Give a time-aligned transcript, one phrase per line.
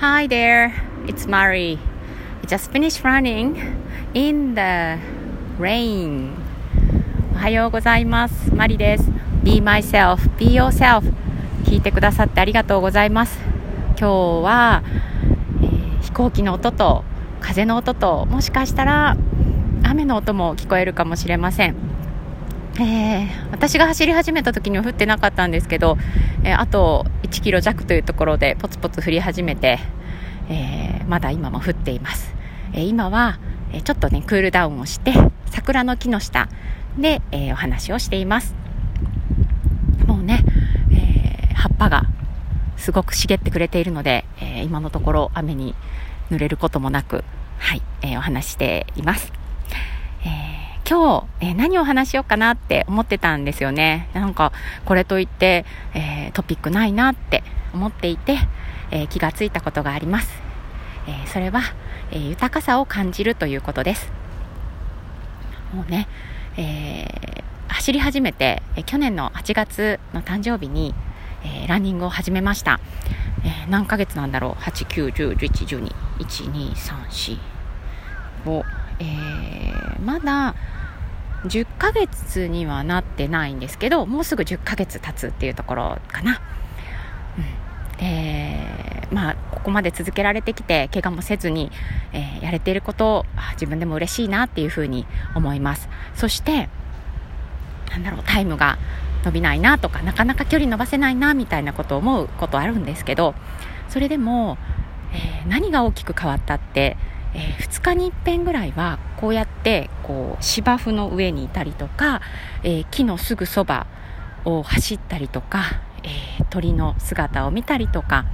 [0.00, 0.72] Hi there,
[1.06, 1.78] it's Mari.
[2.42, 3.60] I just finished running
[4.14, 4.98] in the
[5.58, 6.32] rain.
[7.34, 8.54] おはようございます。
[8.54, 9.10] マリです。
[9.44, 11.02] Be myself, be yourself.
[11.64, 13.38] 聞いてくださってありがとうございます。
[13.98, 14.10] 今日
[14.42, 14.82] は、
[15.62, 17.04] えー飛行機の音と
[17.42, 19.18] 風の音ともしかしたら
[19.82, 21.89] 雨の音も聞こえるかもしれません。
[22.80, 25.98] えー私が走り始めた時には降ってなかったんですけど、
[26.44, 29.78] えーあと1キロ弱というところでポツポツ降り始めて、
[30.48, 32.32] えーまだ今も降っています、
[32.72, 33.38] え今は、
[33.72, 35.12] えちょっとねクールダウンをして
[35.46, 36.48] 桜の木の下
[36.96, 38.54] で、えお話をしています。
[40.06, 40.44] もうね、
[40.92, 42.04] え葉っぱが
[42.76, 45.74] すごく茂ってくれているので、え今のところ雨に
[46.30, 47.24] 濡れることもなく
[47.58, 49.32] はい、えお話ししています。
[50.24, 50.49] えー
[50.90, 54.08] 今日、えー何を話しようかなって思ってたんですよね。
[54.12, 54.50] なんか、
[54.84, 58.38] これといって、えートピックないなって思っていて、
[58.90, 60.42] えー気がついたことがあります。
[61.06, 61.60] えーそれは、
[62.10, 64.10] えー豊かさを感じるということです。
[65.72, 66.08] もうね、
[66.56, 70.92] えー走り始めて、えー去年の8月の誕生日に、
[71.44, 72.80] えーランニングを始めました。
[73.44, 77.38] えー何ヶ月なんだろう ?8、9、10、11、12、1、2、3、4、
[78.44, 78.64] 5、
[78.98, 80.56] えーまだ
[81.44, 86.40] 10ヶ月にはなってないんですけどもうすぐ10ヶ月経つっていうところかな、
[87.38, 91.70] うん、でまあここまで続けられてきて怪我もせずに、
[92.12, 95.88] えーやれていること自分でも嬉しいなっていうふうに思います。
[96.14, 96.70] そして
[97.90, 98.78] なんだろうタイムが
[99.24, 103.34] 伸びないなとかなかなか距離伸ばせないなみたいなことを思うことあるんですけど
[103.88, 104.56] それでも、
[105.12, 106.96] えー何が大きく変わったって、
[107.34, 112.20] え2日に一遍ぐらいはこうやってこう芝生の上にいたりとか、
[112.62, 113.86] えー木のすぐそば
[114.44, 118.24] を走ったりとか、えー鳥の姿を見たりとか、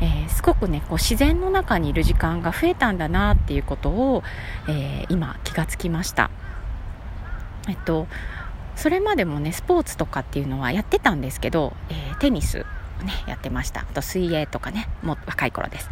[0.00, 4.22] えすごくねこう自然の中にいる時間が増えたんだなっていうことを、
[4.68, 6.30] え今気がつきました。
[7.68, 8.06] えっと
[8.74, 12.66] それまでもねスポーツとかっていうのはやってたんですけど、えテニス
[13.06, 13.80] ねやってました。
[13.80, 15.88] あと水泳とかねもう若い頃です。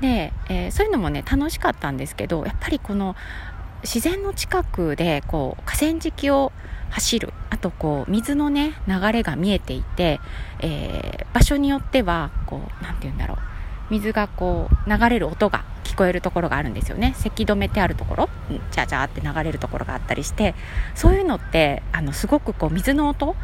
[0.00, 3.14] で、えーそういうのもね楽しかったんですけどやっぱりこの
[3.82, 6.50] 自然の近くでこう河川敷を
[6.90, 10.20] 走るあとこう水のね流れが見えていて、
[10.60, 13.38] えー場所によってはこうなんて言うんだろう。
[13.90, 17.14] 水がこう流れる音が聞こえるところがあるんですよね。
[17.16, 20.54] せき止めてあるところうんジャジャーって流れるところがあったりして
[20.94, 23.34] そういうのってあのすごくこう水の音、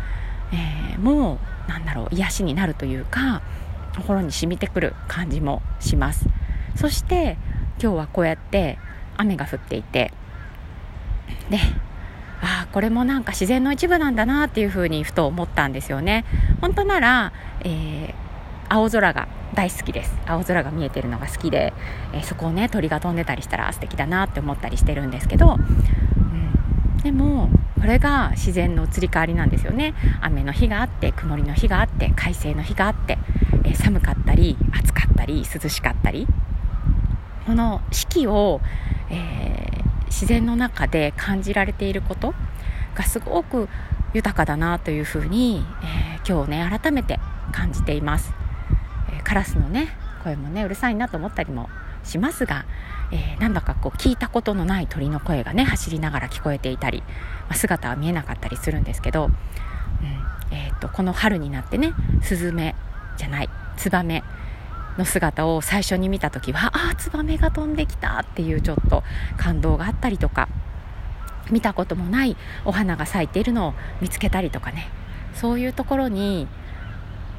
[0.52, 3.42] えーもうなんだろう癒しになるというか
[3.96, 6.28] 心に染みてくる感じもします。
[6.76, 7.36] そして
[7.80, 8.78] 今日はこうやって
[9.16, 10.12] 雨が降っていて
[11.50, 11.58] で
[12.40, 16.24] ああこれもなんか自然の一部なんだなっていうふうにふと思ったんですよね。
[16.60, 18.14] 本当なら、えー
[18.66, 20.16] 青空が大好きです。
[20.26, 21.74] 青空が見えてるのが好きで、
[22.12, 27.50] えーそこをね鳥が飛んでたりしたら素敵だなって思ったりしてるんですけど、うん、でも
[27.84, 29.92] これが自然の移り変わりなんですよね。
[30.22, 33.18] 雨の日があって曇りの日があって快晴の日があって、
[33.62, 36.26] えー寒かったり暑かったり涼しかったり。
[37.44, 38.62] この四季を、
[39.10, 42.34] えー自然の中で感じられていること
[42.94, 43.68] がすごく
[44.14, 47.20] 豊かだなというふうに、えー今日ね改めて
[47.52, 48.32] 感じています、
[49.12, 49.88] えーカラスのね
[50.22, 51.68] 声もねうるさいなと思ったりも
[52.04, 52.64] しますが、
[53.12, 57.06] えーなんだかこう聞いたことのない鳥の声がね走りながら聞こえていたり、ま
[57.50, 59.32] あ姿は見えなかったりするんですけど、うん
[60.56, 62.74] えーとこの春になってねスズメ
[63.16, 64.22] じゃないツバメ
[64.98, 69.02] の姿を最初に見た時はああツバメが飛んできたっていうちょっと
[69.36, 70.48] 感動があったりとか
[71.50, 74.88] 見たこともないお花が咲いているのを見つけたりとかね
[75.34, 76.46] そういうところに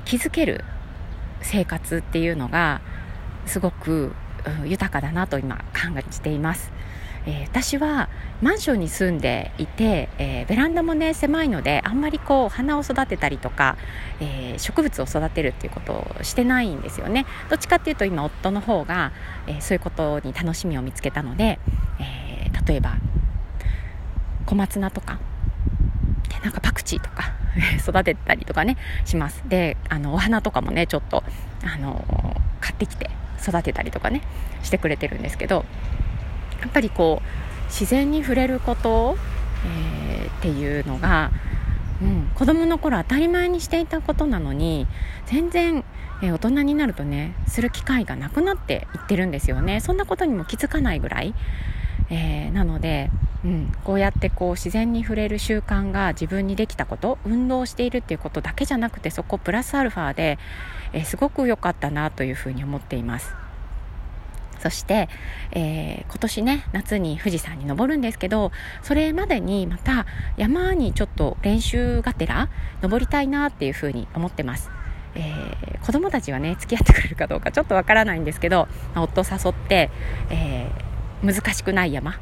[0.03, 0.63] 気づける
[1.41, 2.81] 生活っていうのが
[3.45, 4.13] すごく
[4.65, 6.71] 豊かだなと今感じています、
[7.25, 8.09] えー私は
[8.41, 13.77] マンションに住んでいて、えーベランダもね狭いのであんまりこう花を育てたりとか、
[14.19, 17.25] えー植物を育てるっていうことをしてないんですよね。
[17.49, 19.11] どっちかっていうと今夫の方が、
[19.47, 21.59] えそういうことに楽しみを見つけたので、
[21.99, 22.97] え例えば
[24.45, 25.19] 小松菜とか
[26.43, 27.33] なんかパクチーとか
[27.79, 29.43] 育てたりとかねします。
[29.47, 31.23] であのお花とかもねちょっと
[31.63, 32.05] あの
[32.61, 33.09] 買ってきて
[33.41, 34.21] 育てたりとかね
[34.63, 35.65] してくれてるんですけど
[36.61, 39.17] やっぱりこう自然に触れること、
[39.65, 41.31] えーっていうのが、
[42.01, 44.85] うん、子供の頃当たり前にしていたことなのに
[45.25, 45.83] 全然、
[46.21, 49.79] えー大人になるとねする機会がなくなっていってるんですよね。
[49.79, 51.33] そんなことにも気づかないぐらい、
[52.09, 53.09] えーなので、
[53.45, 60.39] うん、こうやってこう自然に触れる習慣が自分にできたこと運動しているっていうことだけじゃなくてそこプラスアルファで、
[60.93, 63.35] えーすごく良かったなというふうに思っています。
[64.59, 65.09] そして、
[65.51, 68.51] えー、今年ね夏に富士山に登るんですけど
[68.81, 70.07] それまでにまた
[70.37, 72.49] 山にちょっと練習がてら
[72.81, 74.71] 登りたいなっていうふうに思ってます。
[75.13, 79.91] えー、子供たちはね付き合ってくれるかどうかちょっとわからないんですけど、まあ、夫誘って、
[80.29, 82.19] えー、難しくない山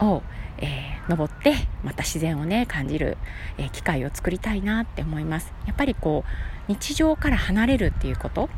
[0.00, 0.22] を、
[0.58, 1.54] えー、登って
[1.84, 3.16] また自然をね感じる、
[3.58, 5.52] え機会を作りたいなって思います。
[5.66, 6.24] やっぱりこ
[6.68, 8.48] う日常から離れるっていうこと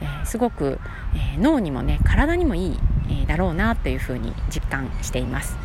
[0.00, 0.78] えー、すごく、
[1.14, 2.78] えー、脳にもね体にもいい、
[3.08, 5.56] えー、だろうなというふうに実感しています、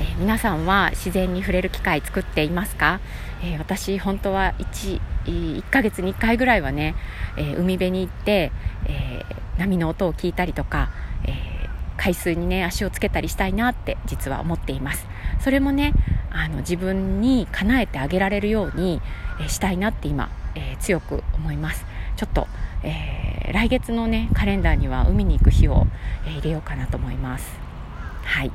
[0.00, 3.00] え皆さんは自然に触れる機会作っていますか、
[3.42, 6.94] え私本当は 1, 1ヶ月に1回ぐらいはね、
[7.36, 8.52] え海辺に行って、
[8.86, 9.22] え
[9.58, 10.90] 波の音を聞いたりとか、
[11.24, 11.51] え
[12.02, 15.06] 海水にね足をつけたりしたいなって実は思っています。
[15.38, 15.92] それもね
[16.32, 19.00] あの自分に叶えてあげられるように、
[19.40, 21.86] えしたいなって今、え強く思います。
[22.16, 22.48] ちょっと、
[22.82, 25.86] えー、来月のねカレンダーには海に行く日を、
[26.26, 27.56] えー、入れようかなと思います。
[28.24, 28.50] はい。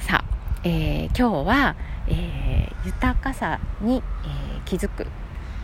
[0.00, 0.24] さあ、
[0.64, 1.76] えー、今日は、
[2.08, 5.06] え豊かさに、え気づく、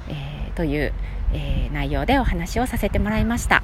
[0.09, 0.93] えという、
[1.33, 3.60] え内容でお話をさせてもらいました。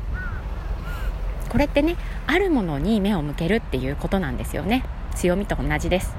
[1.57, 6.15] これってねあるものに目を向けるっていうことなんですよね強みと同じです、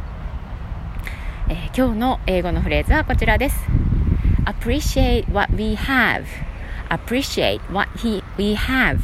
[1.48, 3.56] え今日の英語のフレーズはこちらです
[4.46, 6.24] appreciate what we have
[6.90, 8.98] appreciate what he, we have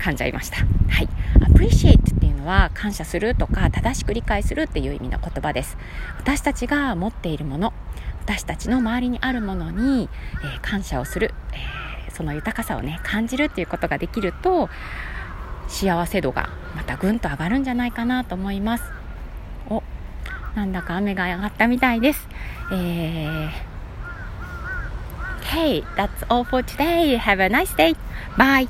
[0.00, 0.58] 噛んじゃいました。
[0.58, 0.64] は
[1.02, 1.08] い。
[1.40, 5.78] appreciate っていうのは感謝するとか正しく理解するっていう意味の言葉です。
[6.18, 7.72] 私たちが持っているもの、
[8.20, 10.10] 私たちの周りにあるものに、
[10.42, 14.68] えー、感謝をする、えー、その豊かさをね、感じるっていうことができると、
[15.68, 18.84] 幸せ度がまたぐんと上がるんじゃないかなと思います。
[19.68, 19.82] お、
[20.54, 22.28] なんだか雨が上がったみたいです。
[22.72, 23.74] えー
[25.44, 27.16] Hey, that's all for today.
[27.16, 27.94] Have a nice day.
[28.36, 28.68] Bye.